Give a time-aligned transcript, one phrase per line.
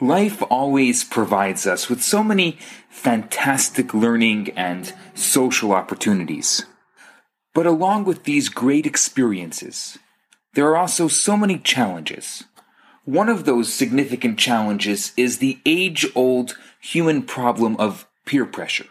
[0.00, 2.56] Life always provides us with so many
[2.88, 6.64] fantastic learning and social opportunities.
[7.52, 9.98] But along with these great experiences,
[10.54, 12.44] there are also so many challenges.
[13.06, 18.86] One of those significant challenges is the age old human problem of peer pressure.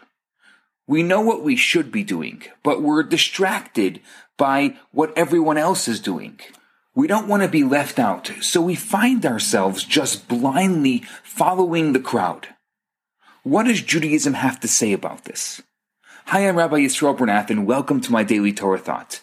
[0.86, 4.00] We know what we should be doing, but we're distracted
[4.36, 6.40] by what everyone else is doing.
[6.98, 12.00] We don't want to be left out, so we find ourselves just blindly following the
[12.00, 12.48] crowd.
[13.44, 15.62] What does Judaism have to say about this?
[16.26, 19.20] Hi, I'm Rabbi Yisroel Bernath, and welcome to my daily Torah thought.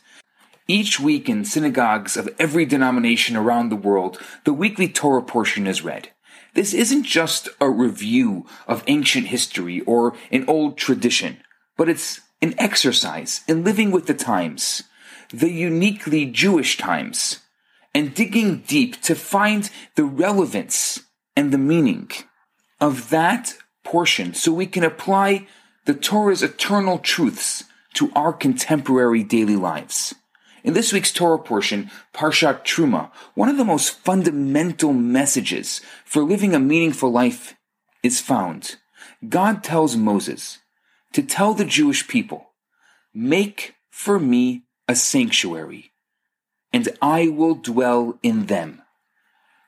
[0.70, 5.84] Each week in synagogues of every denomination around the world, the weekly Torah portion is
[5.84, 6.12] read.
[6.54, 11.42] This isn't just a review of ancient history or an old tradition,
[11.76, 14.84] but it's an exercise in living with the times,
[15.30, 17.42] the uniquely Jewish times
[17.96, 21.00] and digging deep to find the relevance
[21.36, 22.12] and the meaning
[22.82, 23.56] of that
[23.86, 25.48] portion so we can apply
[25.86, 30.14] the Torah's eternal truths to our contemporary daily lives.
[30.62, 36.54] In this week's Torah portion, Parshat Teruma, one of the most fundamental messages for living
[36.54, 37.56] a meaningful life
[38.04, 38.76] is found.
[39.30, 40.60] God tells Moses
[41.14, 42.50] to tell the Jewish people,
[43.14, 45.94] make for me a sanctuary
[46.76, 48.82] and I will dwell in them.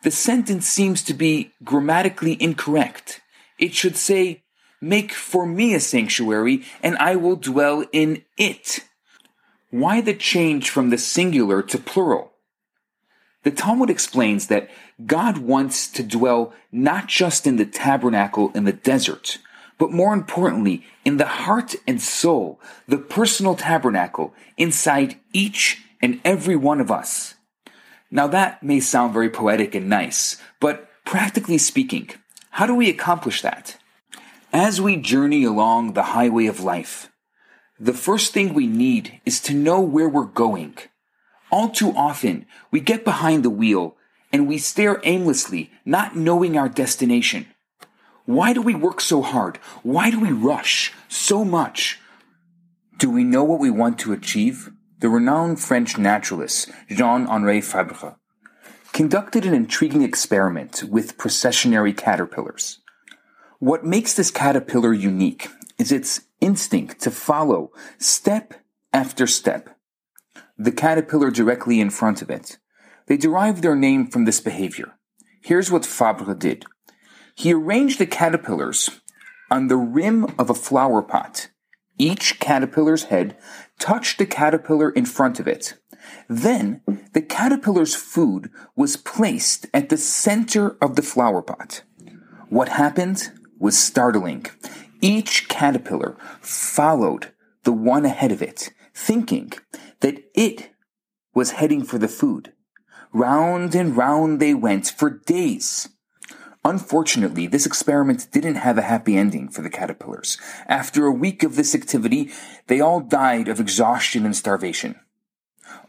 [0.03, 3.21] The sentence seems to be grammatically incorrect.
[3.57, 4.43] It should say,
[4.81, 8.81] Make for me a sanctuary, and I will dwell in it.
[9.69, 12.33] Why the change from the singular to plural?
[13.43, 14.69] The Talmud explains that
[15.05, 19.37] God wants to dwell not just in the tabernacle in the desert,
[19.77, 26.55] but more importantly, in the heart and soul, the personal tabernacle inside each in every
[26.55, 27.35] one of us.
[28.09, 32.09] Now that may sound very poetic and nice, but practically speaking,
[32.51, 33.77] how do we accomplish that?
[34.53, 37.09] As we journey along the highway of life,
[37.79, 40.77] the first thing we need is to know where we're going.
[41.51, 43.95] All too often, we get behind the wheel
[44.31, 47.45] and we stare aimlessly, not knowing our destination.
[48.25, 49.57] Why do we work so hard?
[49.83, 51.99] Why do we rush so much?
[52.97, 54.71] Do we know what we want to achieve?
[54.99, 58.15] The renowned French naturalist Jean-Henri Fabre
[58.93, 62.79] conducted an intriguing experiment with processionary caterpillars.
[63.59, 68.55] What makes this caterpillar unique is its instinct to follow step
[68.91, 69.69] after step
[70.57, 72.57] the caterpillar directly in front of it.
[73.05, 74.97] They derive their name from this behavior.
[75.43, 76.65] Here's what Fabre did.
[77.35, 79.01] He arranged the caterpillars
[79.51, 81.49] on the rim of a flower pot
[81.97, 83.37] each caterpillar's head
[83.79, 85.75] touched the caterpillar in front of it.
[86.27, 86.81] Then
[87.13, 91.83] the caterpillar's food was placed at the center of the flower pot.
[92.49, 94.45] What happened was startling.
[95.01, 97.33] Each caterpillar followed
[97.63, 99.51] the one ahead of it, thinking
[99.99, 100.71] that it
[101.33, 102.53] was heading for the food.
[103.13, 105.89] Round and round they went for days.
[106.67, 110.37] Unfortunately, this experiment didn't have a happy ending for the caterpillars.
[110.67, 112.29] After a week of this activity,
[112.67, 114.99] they all died of exhaustion and starvation.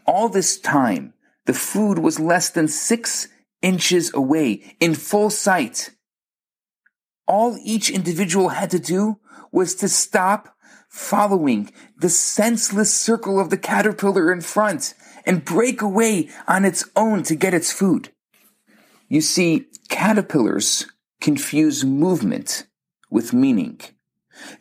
[0.05, 1.13] All this time,
[1.45, 3.27] the food was less than six
[3.61, 5.89] inches away, in full sight.
[7.27, 9.19] All each individual had to do
[9.51, 10.55] was to stop
[10.87, 14.93] following the senseless circle of the caterpillar in front
[15.25, 18.13] and break away on its own to get its food.
[19.09, 20.85] You see, caterpillars
[21.19, 22.67] confuse movement
[23.09, 23.81] with meaning.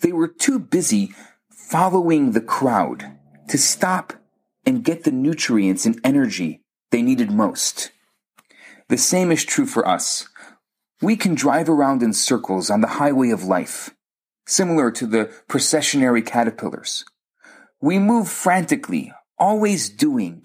[0.00, 1.12] They were too busy
[1.50, 4.14] following the crowd to stop
[4.64, 7.90] and get the nutrients and energy they needed most.
[8.88, 10.28] The same is true for us.
[11.02, 13.94] We can drive around in circles on the highway of life,
[14.46, 17.04] similar to the processionary caterpillars.
[17.82, 20.44] We move frantically, always doing,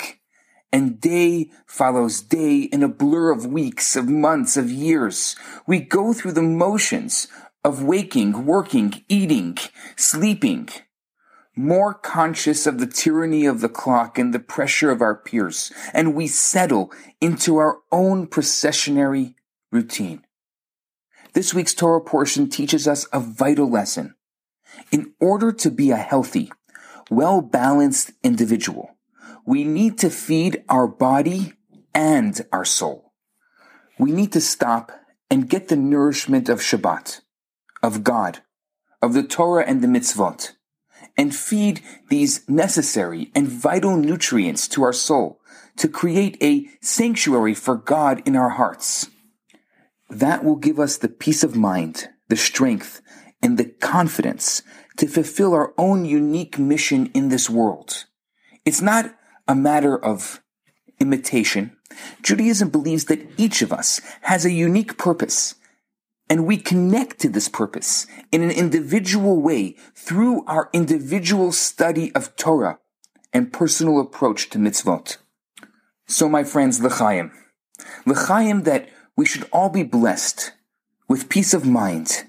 [0.74, 5.36] and day follows day in a blur of weeks, of months, of years.
[5.68, 7.28] We go through the motions
[7.64, 9.60] of waking, working, eating,
[9.96, 10.70] sleeping,
[11.56, 16.16] more conscious of the tyranny of the clock and the pressure of our peers, and
[16.16, 16.92] we settle
[17.22, 19.36] into our own processionary
[19.72, 20.26] routine.
[21.34, 24.16] This week's Torah portion teaches us a vital lesson.
[24.92, 26.52] In order to be a healthy,
[27.12, 28.98] well balanced individual,
[29.46, 31.54] we need to feed our body
[31.94, 33.14] and our soul.
[34.00, 34.92] We need to stop
[35.30, 37.22] and get the nourishment of Shabbat,
[37.82, 38.40] of God,
[39.02, 40.54] of the Torah and the mitzvot,
[41.18, 45.40] and feed these necessary and vital nutrients to our soul
[45.78, 49.08] to create a sanctuary for God in our hearts.
[50.10, 53.02] that will give us the peace of mind, the strength,
[53.42, 54.62] and the confidence
[54.98, 58.06] to fulfill our own unique mission in this world.
[58.66, 59.16] It's not
[59.48, 60.42] a matter of
[61.00, 61.76] imitation.
[62.22, 65.56] Judaism believes that each of us has a unique purpose,
[66.30, 72.36] and we connect to this purpose in an individual way through our individual study of
[72.36, 72.80] Torah
[73.32, 75.18] and personal approach to mitzvot.
[76.08, 77.32] So, my friends, l'chaim,
[78.06, 80.54] l'chaim that we should all be blessed
[81.08, 82.24] with peace of mind,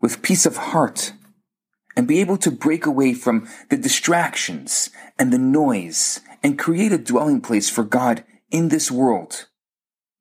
[0.00, 1.12] with peace of heart,
[1.96, 6.98] and be able to break away from the distractions and the noise and create a
[6.98, 9.46] dwelling place for God in this world,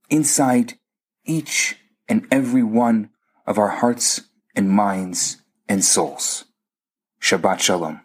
[0.10, 0.74] inside
[1.26, 3.10] each and every one
[3.46, 4.22] of our hearts
[4.56, 5.38] and minds
[5.68, 6.46] and souls.
[7.22, 8.02] Shabbat Shalom.